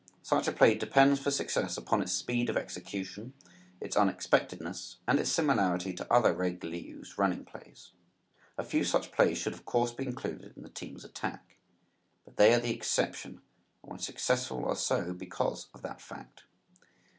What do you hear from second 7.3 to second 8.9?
plays. A few